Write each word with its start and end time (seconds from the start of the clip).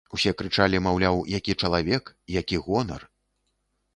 Усе 0.17 0.31
крычалі, 0.39 0.79
маўляў, 0.85 1.19
які 1.37 1.55
чалавек, 1.67 2.09
які 2.37 2.57
гонар. 2.69 3.01